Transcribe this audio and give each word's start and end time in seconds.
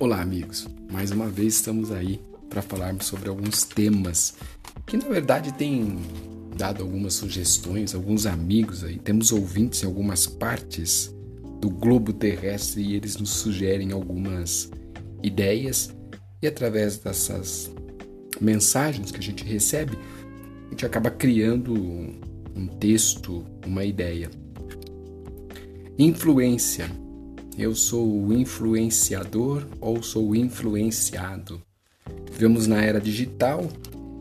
Olá, 0.00 0.22
amigos. 0.22 0.68
Mais 0.92 1.10
uma 1.10 1.26
vez 1.26 1.54
estamos 1.54 1.90
aí 1.90 2.20
para 2.48 2.62
falarmos 2.62 3.06
sobre 3.06 3.28
alguns 3.28 3.64
temas 3.64 4.36
que 4.86 4.96
na 4.96 5.08
verdade 5.08 5.52
têm 5.54 5.98
dado 6.56 6.84
algumas 6.84 7.14
sugestões, 7.14 7.96
alguns 7.96 8.24
amigos 8.24 8.84
aí, 8.84 8.96
temos 8.96 9.32
ouvintes 9.32 9.82
em 9.82 9.86
algumas 9.86 10.24
partes 10.24 11.12
do 11.60 11.68
globo 11.68 12.12
terrestre 12.12 12.80
e 12.80 12.94
eles 12.94 13.16
nos 13.16 13.30
sugerem 13.30 13.90
algumas 13.90 14.70
ideias 15.20 15.92
e 16.40 16.46
através 16.46 16.98
dessas 16.98 17.68
mensagens 18.40 19.10
que 19.10 19.18
a 19.18 19.22
gente 19.22 19.42
recebe, 19.42 19.98
a 20.68 20.70
gente 20.70 20.86
acaba 20.86 21.10
criando 21.10 21.74
um 21.74 22.68
texto, 22.78 23.44
uma 23.66 23.84
ideia. 23.84 24.30
Influência 25.98 26.88
eu 27.58 27.74
sou 27.74 28.06
o 28.06 28.32
influenciador 28.32 29.66
ou 29.80 30.00
sou 30.00 30.36
influenciado? 30.36 31.60
Vivemos 32.30 32.68
na 32.68 32.80
era 32.80 33.00
digital 33.00 33.66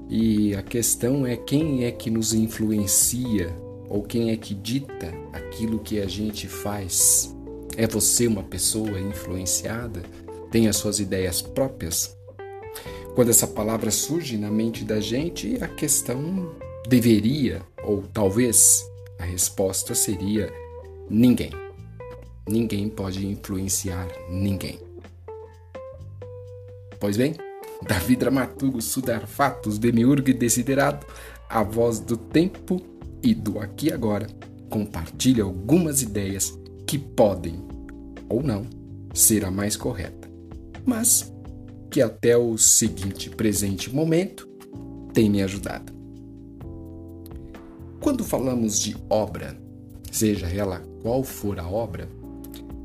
e 0.09 0.55
a 0.55 0.63
questão 0.63 1.25
é 1.25 1.37
quem 1.37 1.85
é 1.85 1.91
que 1.91 2.09
nos 2.09 2.33
influencia 2.33 3.55
ou 3.87 4.01
quem 4.01 4.31
é 4.31 4.37
que 4.37 4.55
dita 4.55 5.13
aquilo 5.31 5.79
que 5.79 5.99
a 6.01 6.07
gente 6.07 6.47
faz. 6.47 7.33
É 7.77 7.85
você 7.85 8.25
uma 8.25 8.41
pessoa 8.41 8.99
influenciada? 8.99 10.01
Tem 10.49 10.67
as 10.67 10.77
suas 10.77 10.99
ideias 10.99 11.39
próprias? 11.39 12.17
Quando 13.13 13.29
essa 13.29 13.45
palavra 13.45 13.91
surge 13.91 14.35
na 14.35 14.49
mente 14.49 14.83
da 14.83 14.99
gente, 14.99 15.57
a 15.61 15.67
questão 15.67 16.51
deveria, 16.87 17.61
ou 17.83 18.03
talvez 18.13 18.83
a 19.19 19.25
resposta 19.25 19.93
seria 19.93 20.51
ninguém. 21.09 21.66
Ninguém 22.47 22.89
pode 22.89 23.25
influenciar 23.27 24.07
ninguém. 24.29 24.79
Pois 26.99 27.17
bem, 27.17 27.35
Davi 27.85 28.15
Dramaturgo 28.15 28.81
Sudar 28.81 29.27
Fatos, 29.27 29.77
Demiurgo 29.77 30.29
e 30.29 30.33
Desiderado, 30.33 31.05
a 31.49 31.61
voz 31.61 31.99
do 31.99 32.17
tempo 32.17 32.81
e 33.21 33.33
do 33.33 33.59
aqui 33.59 33.87
e 33.87 33.93
agora, 33.93 34.27
compartilha 34.69 35.43
algumas 35.43 36.01
ideias 36.01 36.57
que 36.85 36.97
podem, 36.97 37.55
ou 38.29 38.41
não, 38.41 38.65
ser 39.13 39.45
a 39.45 39.51
mais 39.51 39.75
correta, 39.75 40.29
mas 40.85 41.31
que 41.89 42.01
até 42.01 42.37
o 42.37 42.57
seguinte 42.57 43.29
presente 43.29 43.93
momento 43.93 44.47
tem 45.13 45.29
me 45.29 45.41
ajudado. 45.41 45.93
Quando 47.99 48.23
falamos 48.23 48.79
de 48.79 48.95
obra, 49.09 49.57
seja 50.11 50.47
ela 50.47 50.81
qual 51.01 51.23
for 51.23 51.59
a 51.59 51.67
obra, 51.67 52.07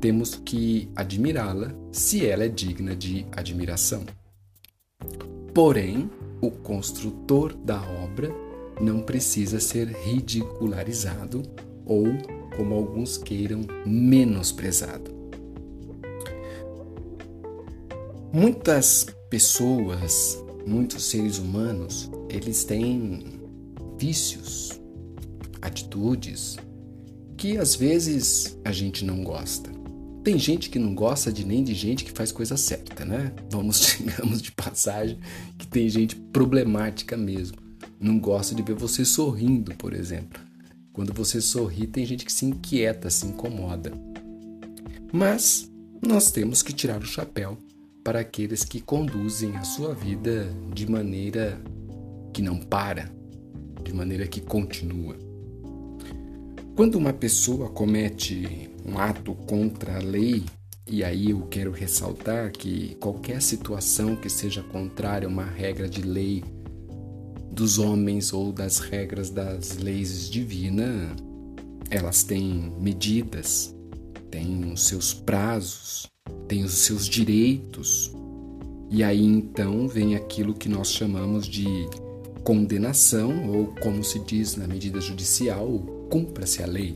temos 0.03 0.35
que 0.35 0.89
admirá-la 0.97 1.73
se 1.89 2.25
ela 2.25 2.43
é 2.43 2.49
digna 2.49 2.93
de 2.93 3.25
admiração. 3.31 4.03
Porém, 5.53 6.11
o 6.41 6.51
construtor 6.51 7.55
da 7.55 7.81
obra 8.03 8.29
não 8.81 9.01
precisa 9.01 9.61
ser 9.61 9.87
ridicularizado 9.87 11.41
ou, 11.85 12.03
como 12.57 12.75
alguns 12.75 13.17
queiram, 13.17 13.61
menosprezado. 13.85 15.09
Muitas 18.33 19.07
pessoas, 19.29 20.37
muitos 20.67 21.05
seres 21.05 21.37
humanos, 21.37 22.11
eles 22.27 22.65
têm 22.65 23.39
vícios, 23.97 24.81
atitudes 25.61 26.57
que 27.37 27.57
às 27.57 27.73
vezes 27.73 28.59
a 28.65 28.71
gente 28.73 29.05
não 29.05 29.23
gosta. 29.23 29.72
Tem 30.23 30.39
gente 30.39 30.69
que 30.69 30.79
não 30.79 30.95
gosta 30.95 31.33
de 31.33 31.45
nem 31.45 31.63
de 31.63 31.73
gente 31.73 32.05
que 32.05 32.11
faz 32.11 32.31
coisa 32.31 32.55
certa, 32.55 33.03
né? 33.03 33.33
Vamos, 33.51 33.97
digamos 33.99 34.41
de 34.41 34.51
passagem, 34.53 35.19
que 35.57 35.67
tem 35.67 35.89
gente 35.89 36.15
problemática 36.15 37.17
mesmo. 37.17 37.57
Não 37.99 38.17
gosta 38.17 38.55
de 38.55 38.61
ver 38.61 38.75
você 38.75 39.03
sorrindo, 39.03 39.75
por 39.75 39.93
exemplo. 39.93 40.41
Quando 40.93 41.11
você 41.13 41.41
sorri, 41.41 41.87
tem 41.87 42.05
gente 42.05 42.23
que 42.23 42.31
se 42.31 42.45
inquieta, 42.45 43.09
se 43.09 43.25
incomoda. 43.25 43.91
Mas 45.11 45.69
nós 46.01 46.31
temos 46.31 46.61
que 46.61 46.71
tirar 46.71 47.01
o 47.01 47.05
chapéu 47.05 47.57
para 48.03 48.19
aqueles 48.19 48.63
que 48.63 48.79
conduzem 48.79 49.55
a 49.57 49.63
sua 49.63 49.93
vida 49.93 50.47
de 50.73 50.89
maneira 50.89 51.59
que 52.33 52.41
não 52.41 52.57
para, 52.57 53.11
de 53.83 53.93
maneira 53.93 54.27
que 54.27 54.39
continua. 54.39 55.32
Quando 56.75 56.95
uma 56.95 57.13
pessoa 57.13 57.69
comete 57.69 58.67
um 58.83 58.97
ato 58.97 59.35
contra 59.35 59.97
a 59.97 59.99
lei, 59.99 60.43
e 60.87 61.03
aí 61.03 61.29
eu 61.29 61.41
quero 61.43 61.69
ressaltar 61.71 62.51
que 62.51 62.95
qualquer 62.95 63.43
situação 63.43 64.15
que 64.15 64.27
seja 64.27 64.63
contrária 64.63 65.27
a 65.27 65.29
uma 65.29 65.45
regra 65.45 65.87
de 65.87 66.01
lei 66.01 66.43
dos 67.51 67.77
homens 67.77 68.33
ou 68.33 68.51
das 68.51 68.79
regras 68.79 69.29
das 69.29 69.77
leis 69.77 70.27
divinas, 70.27 71.15
elas 71.91 72.23
têm 72.23 72.73
medidas, 72.79 73.75
têm 74.31 74.73
os 74.73 74.87
seus 74.87 75.13
prazos, 75.13 76.09
têm 76.47 76.63
os 76.63 76.73
seus 76.73 77.07
direitos. 77.07 78.11
E 78.89 79.03
aí 79.03 79.23
então 79.23 79.87
vem 79.87 80.15
aquilo 80.15 80.55
que 80.55 80.67
nós 80.67 80.91
chamamos 80.91 81.45
de 81.45 81.67
condenação, 82.43 83.51
ou 83.51 83.67
como 83.79 84.03
se 84.03 84.17
diz 84.17 84.55
na 84.55 84.67
medida 84.67 84.99
judicial, 84.99 86.02
cumpra-se 86.13 86.61
a 86.61 86.67
lei. 86.67 86.95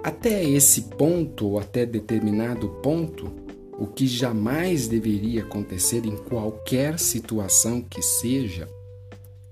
Até 0.00 0.44
esse 0.44 0.82
ponto, 0.82 1.48
ou 1.48 1.58
até 1.58 1.84
determinado 1.84 2.68
ponto, 2.80 3.32
o 3.76 3.84
que 3.84 4.06
jamais 4.06 4.86
deveria 4.86 5.42
acontecer 5.42 6.06
em 6.06 6.16
qualquer 6.16 7.00
situação 7.00 7.82
que 7.82 8.00
seja, 8.00 8.68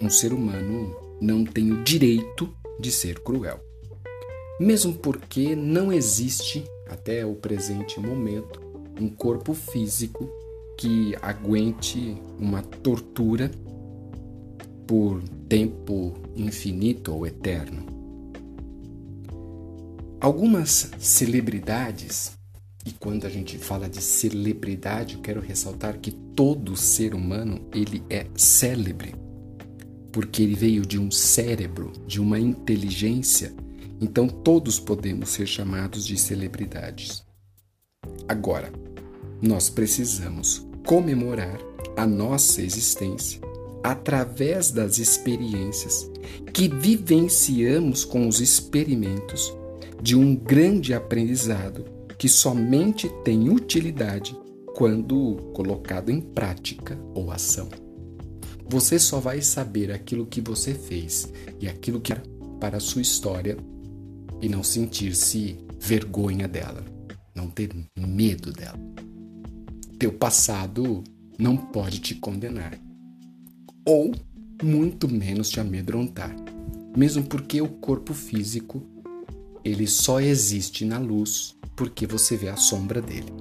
um 0.00 0.08
ser 0.08 0.32
humano 0.32 0.96
não 1.20 1.44
tem 1.44 1.72
o 1.72 1.82
direito 1.82 2.48
de 2.78 2.92
ser 2.92 3.18
cruel. 3.18 3.58
Mesmo 4.60 4.94
porque 4.94 5.56
não 5.56 5.92
existe, 5.92 6.64
até 6.88 7.26
o 7.26 7.34
presente 7.34 7.98
momento, 7.98 8.60
um 9.00 9.08
corpo 9.08 9.52
físico 9.52 10.30
que 10.78 11.16
aguente 11.20 12.16
uma 12.38 12.62
tortura 12.62 13.50
por 14.86 15.20
tempo 15.50 16.14
infinito 16.36 17.12
ou 17.12 17.26
eterno. 17.26 17.84
Algumas 20.20 20.92
celebridades, 21.00 22.38
e 22.86 22.92
quando 22.92 23.26
a 23.26 23.28
gente 23.28 23.58
fala 23.58 23.88
de 23.88 24.00
celebridade, 24.00 25.16
eu 25.16 25.20
quero 25.20 25.40
ressaltar 25.40 25.98
que 25.98 26.12
todo 26.12 26.76
ser 26.76 27.16
humano 27.16 27.68
ele 27.74 28.00
é 28.08 28.28
célebre, 28.36 29.16
porque 30.12 30.40
ele 30.44 30.54
veio 30.54 30.86
de 30.86 31.00
um 31.00 31.10
cérebro, 31.10 31.90
de 32.06 32.20
uma 32.20 32.38
inteligência, 32.38 33.52
então 34.00 34.28
todos 34.28 34.78
podemos 34.78 35.30
ser 35.30 35.48
chamados 35.48 36.06
de 36.06 36.16
celebridades. 36.16 37.24
Agora, 38.28 38.70
nós 39.42 39.68
precisamos 39.68 40.64
comemorar 40.86 41.58
a 41.96 42.06
nossa 42.06 42.62
existência 42.62 43.49
através 43.82 44.70
das 44.70 44.98
experiências 44.98 46.10
que 46.52 46.68
vivenciamos 46.68 48.04
com 48.04 48.28
os 48.28 48.40
experimentos 48.40 49.52
de 50.02 50.16
um 50.16 50.34
grande 50.34 50.94
aprendizado 50.94 51.84
que 52.18 52.28
somente 52.28 53.08
tem 53.24 53.48
utilidade 53.48 54.36
quando 54.74 55.36
colocado 55.54 56.10
em 56.10 56.20
prática 56.20 56.98
ou 57.14 57.30
ação. 57.30 57.68
Você 58.68 58.98
só 58.98 59.18
vai 59.18 59.42
saber 59.42 59.90
aquilo 59.90 60.26
que 60.26 60.40
você 60.40 60.74
fez 60.74 61.32
e 61.58 61.68
aquilo 61.68 62.00
que 62.00 62.12
é 62.12 62.22
para 62.60 62.76
a 62.76 62.80
sua 62.80 63.02
história 63.02 63.56
e 64.40 64.48
não 64.48 64.62
sentir-se 64.62 65.58
vergonha 65.78 66.46
dela, 66.46 66.84
não 67.34 67.48
ter 67.48 67.70
medo 67.98 68.52
dela. 68.52 68.78
Teu 69.98 70.12
passado 70.12 71.02
não 71.38 71.56
pode 71.56 71.98
te 72.00 72.14
condenar 72.14 72.78
ou 73.90 74.14
muito 74.62 75.08
menos 75.08 75.50
te 75.50 75.58
amedrontar, 75.58 76.32
mesmo 76.96 77.24
porque 77.24 77.60
o 77.60 77.66
corpo 77.66 78.14
físico 78.14 78.86
ele 79.64 79.84
só 79.88 80.20
existe 80.20 80.84
na 80.84 80.96
luz 80.96 81.56
porque 81.74 82.06
você 82.06 82.36
vê 82.36 82.50
a 82.50 82.56
sombra 82.56 83.02
dele. 83.02 83.32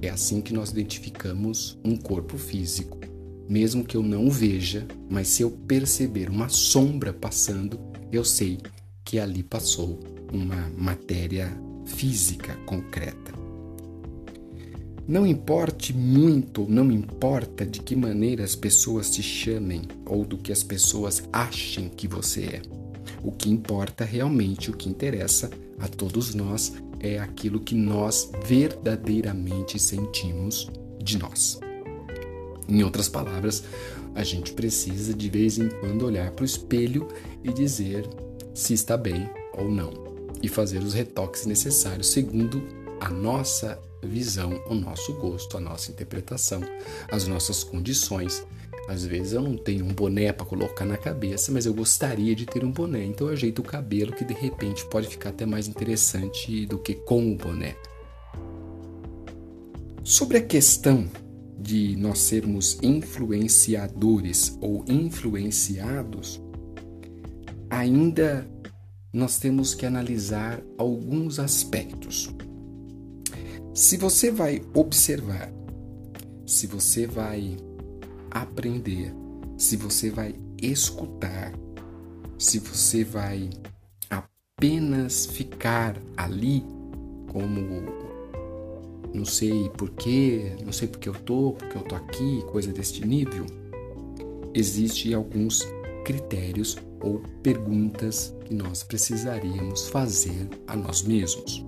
É 0.00 0.08
assim 0.08 0.40
que 0.40 0.54
nós 0.54 0.70
identificamos 0.70 1.78
um 1.84 1.98
corpo 1.98 2.38
físico. 2.38 2.98
Mesmo 3.46 3.84
que 3.84 3.94
eu 3.94 4.02
não 4.02 4.30
veja, 4.30 4.88
mas 5.10 5.28
se 5.28 5.42
eu 5.42 5.50
perceber 5.50 6.30
uma 6.30 6.48
sombra 6.48 7.12
passando, 7.12 7.78
eu 8.10 8.24
sei 8.24 8.56
que 9.04 9.18
ali 9.18 9.42
passou 9.42 10.00
uma 10.32 10.70
matéria 10.78 11.52
física 11.84 12.54
concreta. 12.64 13.39
Não 15.10 15.26
importe 15.26 15.92
muito, 15.92 16.64
não 16.68 16.88
importa 16.88 17.66
de 17.66 17.80
que 17.80 17.96
maneira 17.96 18.44
as 18.44 18.54
pessoas 18.54 19.10
te 19.10 19.20
chamem 19.20 19.82
ou 20.06 20.24
do 20.24 20.38
que 20.38 20.52
as 20.52 20.62
pessoas 20.62 21.24
achem 21.32 21.88
que 21.88 22.06
você 22.06 22.42
é. 22.42 22.62
O 23.20 23.32
que 23.32 23.50
importa 23.50 24.04
realmente, 24.04 24.70
o 24.70 24.72
que 24.72 24.88
interessa 24.88 25.50
a 25.80 25.88
todos 25.88 26.32
nós 26.32 26.74
é 27.00 27.18
aquilo 27.18 27.58
que 27.58 27.74
nós 27.74 28.30
verdadeiramente 28.46 29.80
sentimos 29.80 30.70
de 31.02 31.18
nós. 31.18 31.58
Em 32.68 32.84
outras 32.84 33.08
palavras, 33.08 33.64
a 34.14 34.22
gente 34.22 34.52
precisa 34.52 35.12
de 35.12 35.28
vez 35.28 35.58
em 35.58 35.70
quando 35.80 36.06
olhar 36.06 36.30
para 36.30 36.44
o 36.44 36.46
espelho 36.46 37.08
e 37.42 37.52
dizer 37.52 38.08
se 38.54 38.74
está 38.74 38.96
bem 38.96 39.28
ou 39.58 39.68
não, 39.68 39.92
e 40.40 40.46
fazer 40.46 40.78
os 40.84 40.94
retoques 40.94 41.46
necessários 41.46 42.06
segundo 42.10 42.62
a 43.00 43.08
nossa 43.08 43.80
visão, 44.02 44.62
o 44.66 44.74
nosso 44.74 45.14
gosto, 45.14 45.56
a 45.56 45.60
nossa 45.60 45.90
interpretação, 45.90 46.60
as 47.10 47.26
nossas 47.26 47.64
condições. 47.64 48.46
Às 48.88 49.04
vezes 49.04 49.32
eu 49.32 49.42
não 49.42 49.56
tenho 49.56 49.84
um 49.84 49.92
boné 49.92 50.32
para 50.32 50.46
colocar 50.46 50.84
na 50.84 50.96
cabeça, 50.96 51.52
mas 51.52 51.64
eu 51.64 51.72
gostaria 51.72 52.34
de 52.34 52.44
ter 52.44 52.64
um 52.64 52.70
boné, 52.70 53.04
então 53.04 53.28
eu 53.28 53.32
ajeito 53.32 53.60
o 53.60 53.64
cabelo 53.64 54.12
que 54.12 54.24
de 54.24 54.34
repente 54.34 54.84
pode 54.86 55.06
ficar 55.08 55.30
até 55.30 55.46
mais 55.46 55.68
interessante 55.68 56.66
do 56.66 56.78
que 56.78 56.94
com 56.94 57.32
o 57.32 57.36
boné. 57.36 57.76
Sobre 60.02 60.38
a 60.38 60.42
questão 60.42 61.08
de 61.58 61.94
nós 61.96 62.18
sermos 62.18 62.78
influenciadores 62.82 64.58
ou 64.60 64.84
influenciados, 64.88 66.40
ainda 67.68 68.50
nós 69.12 69.38
temos 69.38 69.74
que 69.74 69.86
analisar 69.86 70.60
alguns 70.78 71.38
aspectos. 71.38 72.30
Se 73.80 73.96
você 73.96 74.30
vai 74.30 74.60
observar, 74.74 75.50
se 76.44 76.66
você 76.66 77.06
vai 77.06 77.56
aprender, 78.30 79.10
se 79.56 79.74
você 79.74 80.10
vai 80.10 80.34
escutar, 80.60 81.54
se 82.38 82.58
você 82.58 83.02
vai 83.04 83.48
apenas 84.10 85.24
ficar 85.24 85.96
ali 86.14 86.62
como 87.32 87.82
não 89.14 89.24
sei 89.24 89.70
porquê, 89.70 90.54
não 90.62 90.74
sei 90.74 90.86
porque 90.86 91.08
eu 91.08 91.14
tô, 91.14 91.52
porque 91.52 91.78
eu 91.78 91.82
tô 91.82 91.94
aqui, 91.94 92.44
coisa 92.52 92.70
deste 92.74 93.06
nível, 93.06 93.46
existem 94.52 95.14
alguns 95.14 95.66
critérios 96.04 96.76
ou 97.00 97.22
perguntas 97.42 98.34
que 98.44 98.52
nós 98.52 98.82
precisaríamos 98.82 99.88
fazer 99.88 100.50
a 100.66 100.76
nós 100.76 101.00
mesmos. 101.00 101.64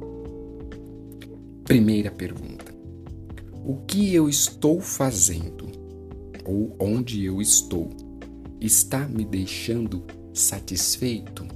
Primeira 1.73 2.11
pergunta: 2.11 2.71
O 3.65 3.77
que 3.87 4.15
eu 4.15 4.29
estou 4.29 4.79
fazendo 4.79 5.73
ou 6.45 6.77
onde 6.79 7.25
eu 7.25 7.41
estou 7.41 7.89
está 8.61 9.09
me 9.09 9.25
deixando 9.25 10.05
satisfeito? 10.35 11.49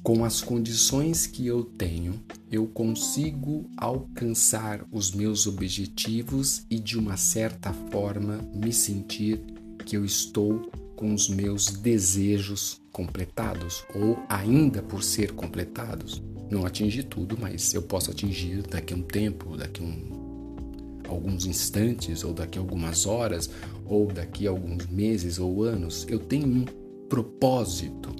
Com 0.00 0.24
as 0.24 0.40
condições 0.40 1.26
que 1.26 1.44
eu 1.44 1.64
tenho, 1.64 2.22
eu 2.48 2.68
consigo 2.68 3.68
alcançar 3.76 4.86
os 4.92 5.10
meus 5.10 5.48
objetivos 5.48 6.64
e, 6.70 6.78
de 6.78 6.96
uma 6.96 7.16
certa 7.16 7.72
forma, 7.90 8.38
me 8.54 8.72
sentir 8.72 9.42
que 9.84 9.96
eu 9.96 10.04
estou 10.04 10.70
com 10.94 11.12
os 11.12 11.28
meus 11.28 11.66
desejos 11.66 12.80
completados 12.92 13.82
ou 13.92 14.22
ainda 14.28 14.80
por 14.80 15.02
ser 15.02 15.32
completados. 15.32 16.22
Não 16.50 16.66
atingi 16.66 17.02
tudo, 17.04 17.38
mas 17.40 17.72
eu 17.74 17.82
posso 17.82 18.10
atingir 18.10 18.62
daqui 18.62 18.92
a 18.92 18.96
um 18.96 19.02
tempo, 19.02 19.56
daqui 19.56 19.80
a 19.80 19.84
um, 19.84 21.02
alguns 21.08 21.46
instantes, 21.46 22.24
ou 22.24 22.34
daqui 22.34 22.58
a 22.58 22.60
algumas 22.60 23.06
horas, 23.06 23.48
ou 23.86 24.06
daqui 24.06 24.48
a 24.48 24.50
alguns 24.50 24.86
meses 24.86 25.38
ou 25.38 25.62
anos. 25.62 26.04
Eu 26.08 26.18
tenho 26.18 26.46
um 26.46 26.64
propósito. 27.08 28.10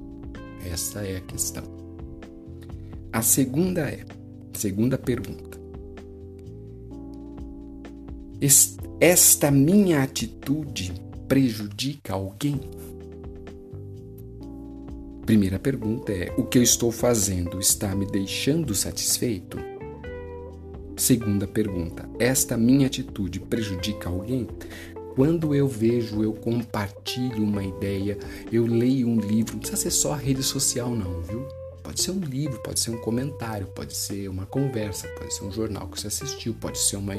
Essa 0.65 1.01
é 1.01 1.17
a 1.17 1.21
questão. 1.21 1.65
A 3.13 3.23
segunda 3.23 3.81
é, 3.81 4.05
segunda 4.53 4.97
pergunta. 4.97 5.59
Esta 9.01 9.51
minha 9.51 10.03
atitude 10.03 10.93
prejudica 11.27 12.13
alguém? 12.13 12.61
Primeira 15.31 15.61
pergunta 15.61 16.11
é: 16.11 16.35
o 16.37 16.43
que 16.43 16.59
eu 16.59 16.63
estou 16.65 16.91
fazendo 16.91 17.61
está 17.61 17.95
me 17.95 18.05
deixando 18.05 18.75
satisfeito? 18.75 19.59
Segunda 20.97 21.47
pergunta: 21.47 22.11
esta 22.19 22.57
minha 22.57 22.89
atitude 22.89 23.39
prejudica 23.39 24.09
alguém? 24.09 24.49
Quando 25.15 25.55
eu 25.55 25.69
vejo, 25.69 26.25
eu 26.25 26.33
compartilho 26.33 27.45
uma 27.45 27.63
ideia, 27.63 28.19
eu 28.51 28.67
leio 28.67 29.07
um 29.07 29.21
livro, 29.21 29.53
não 29.53 29.61
precisa 29.61 29.81
ser 29.81 29.93
só 29.93 30.15
a 30.15 30.17
rede 30.17 30.43
social, 30.43 30.91
não, 30.91 31.23
viu? 31.23 31.47
Pode 31.81 32.01
ser 32.01 32.11
um 32.11 32.19
livro, 32.19 32.61
pode 32.65 32.81
ser 32.81 32.91
um 32.91 32.99
comentário, 32.99 33.69
pode 33.69 33.97
ser 33.97 34.29
uma 34.29 34.47
conversa, 34.47 35.07
pode 35.17 35.33
ser 35.33 35.45
um 35.45 35.53
jornal 35.53 35.87
que 35.87 36.01
você 36.01 36.09
assistiu, 36.09 36.55
pode 36.55 36.79
ser 36.79 36.97
uma, 36.97 37.15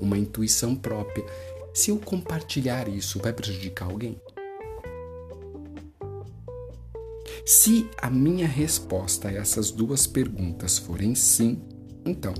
uma 0.00 0.16
intuição 0.16 0.74
própria. 0.74 1.26
Se 1.74 1.90
eu 1.90 1.98
compartilhar 1.98 2.88
isso, 2.88 3.20
vai 3.20 3.34
prejudicar 3.34 3.84
alguém? 3.90 4.18
Se 7.44 7.88
a 8.00 8.10
minha 8.10 8.46
resposta 8.46 9.28
a 9.28 9.32
essas 9.32 9.70
duas 9.70 10.06
perguntas 10.06 10.78
forem 10.78 11.14
sim, 11.14 11.58
então 12.04 12.34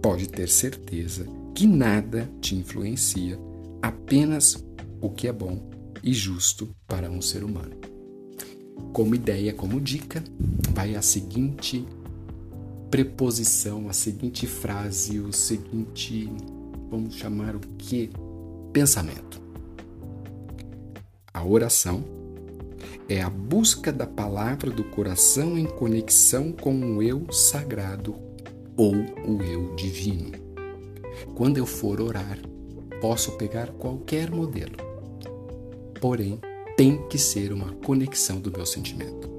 pode 0.00 0.28
ter 0.28 0.48
certeza 0.48 1.26
que 1.54 1.66
nada 1.66 2.30
te 2.40 2.54
influencia, 2.54 3.38
apenas 3.82 4.64
o 5.00 5.10
que 5.10 5.26
é 5.26 5.32
bom 5.32 5.70
e 6.02 6.12
justo 6.12 6.68
para 6.86 7.10
um 7.10 7.20
ser 7.20 7.42
humano. 7.42 7.76
Como 8.92 9.14
ideia, 9.14 9.52
como 9.52 9.80
dica, 9.80 10.22
vai 10.72 10.94
a 10.94 11.02
seguinte 11.02 11.86
preposição, 12.90 13.88
a 13.88 13.92
seguinte 13.92 14.46
frase, 14.46 15.18
o 15.18 15.32
seguinte, 15.32 16.32
vamos 16.88 17.14
chamar 17.14 17.56
o 17.56 17.60
que? 17.60 18.10
Pensamento. 18.72 19.40
A 21.32 21.44
oração 21.44 22.04
é 23.08 23.22
a 23.22 23.30
busca 23.30 23.92
da 23.92 24.06
palavra 24.06 24.70
do 24.70 24.84
coração 24.84 25.56
em 25.58 25.66
conexão 25.66 26.52
com 26.52 26.96
o 26.96 27.02
eu 27.02 27.32
sagrado 27.32 28.14
ou 28.76 28.94
o 28.94 29.42
eu 29.42 29.74
divino. 29.76 30.32
Quando 31.34 31.58
eu 31.58 31.66
for 31.66 32.00
orar, 32.00 32.38
posso 33.00 33.32
pegar 33.32 33.68
qualquer 33.72 34.30
modelo, 34.30 34.76
porém, 36.00 36.40
tem 36.76 37.06
que 37.08 37.18
ser 37.18 37.52
uma 37.52 37.72
conexão 37.72 38.38
do 38.38 38.50
meu 38.50 38.66
sentimento. 38.66 39.30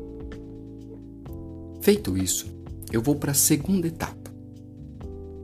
Feito 1.82 2.18
isso, 2.18 2.48
eu 2.92 3.02
vou 3.02 3.16
para 3.16 3.32
a 3.32 3.36
segunda 3.36 3.88
etapa: 3.88 4.32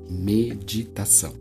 meditação. 0.09 1.33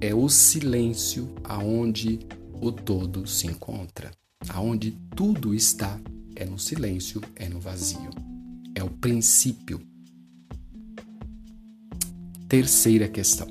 É 0.00 0.14
o 0.14 0.28
silêncio 0.28 1.28
aonde 1.42 2.20
o 2.60 2.70
todo 2.70 3.26
se 3.26 3.46
encontra. 3.46 4.10
Aonde 4.48 4.92
tudo 5.16 5.54
está 5.54 5.98
é 6.36 6.44
no 6.44 6.58
silêncio, 6.58 7.20
é 7.34 7.48
no 7.48 7.58
vazio. 7.58 8.10
É 8.74 8.82
o 8.82 8.88
princípio. 8.88 9.80
Terceira 12.48 13.08
questão. 13.08 13.48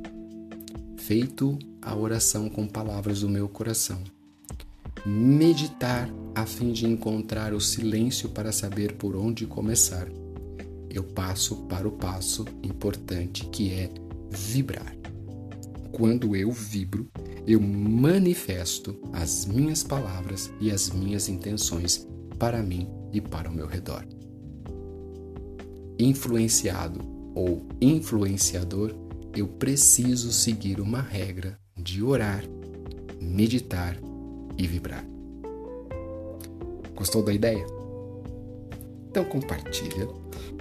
Feito 0.97 1.59
a 1.81 1.95
oração 1.95 2.49
com 2.49 2.65
palavras 2.65 3.21
do 3.21 3.29
meu 3.29 3.49
coração. 3.49 4.01
Meditar 5.05 6.09
a 6.33 6.45
fim 6.45 6.71
de 6.71 6.85
encontrar 6.85 7.53
o 7.53 7.61
silêncio 7.61 8.29
para 8.29 8.51
saber 8.51 8.93
por 8.93 9.15
onde 9.15 9.45
começar. 9.45 10.07
Eu 10.89 11.03
passo 11.03 11.57
para 11.67 11.87
o 11.87 11.91
passo 11.91 12.45
importante 12.63 13.45
que 13.47 13.71
é 13.71 13.89
vibrar. 14.31 14.96
Quando 15.91 16.35
eu 16.35 16.51
vibro, 16.51 17.09
eu 17.45 17.59
manifesto 17.61 18.95
as 19.13 19.45
minhas 19.45 19.83
palavras 19.83 20.51
e 20.59 20.69
as 20.69 20.89
minhas 20.89 21.29
intenções 21.29 22.07
para 22.37 22.61
mim 22.61 22.87
e 23.11 23.21
para 23.21 23.49
o 23.49 23.53
meu 23.53 23.65
redor. 23.65 24.05
Influenciado 25.97 26.99
ou 27.33 27.65
influenciador, 27.81 28.93
eu 29.35 29.47
preciso 29.47 30.31
seguir 30.31 30.79
uma 30.79 31.01
regra 31.01 31.57
de 31.75 32.03
orar, 32.03 32.43
meditar 33.21 33.97
e 34.57 34.67
vibrar. 34.67 35.05
Gostou 36.95 37.23
da 37.23 37.33
ideia? 37.33 37.65
Então 39.09 39.23
compartilha 39.25 40.07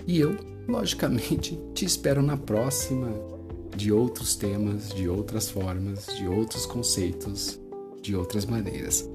e 0.06 0.18
eu, 0.18 0.36
logicamente, 0.68 1.58
te 1.74 1.84
espero 1.84 2.22
na 2.22 2.36
próxima 2.36 3.35
de 3.76 3.92
outros 3.92 4.34
temas, 4.34 4.88
de 4.88 5.06
outras 5.06 5.50
formas, 5.50 6.06
de 6.16 6.26
outros 6.26 6.64
conceitos, 6.64 7.60
de 8.00 8.16
outras 8.16 8.46
maneiras. 8.46 9.08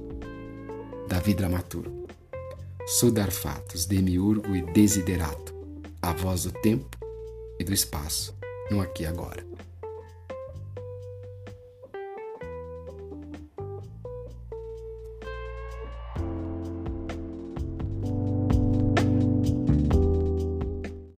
Davi 1.08 1.34
Dramaturgo. 1.34 2.06
Sudarfatos, 2.86 3.86
Demiurgo 3.86 4.54
e 4.54 4.62
Desiderato. 4.72 5.52
A 6.00 6.12
voz 6.12 6.44
do 6.44 6.52
tempo 6.52 6.96
e 7.58 7.64
do 7.64 7.72
espaço, 7.72 8.34
no 8.70 8.80
aqui 8.80 9.02
e 9.02 9.06
agora. 9.06 9.44